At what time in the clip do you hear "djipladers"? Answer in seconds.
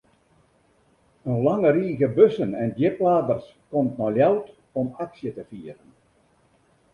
2.79-3.45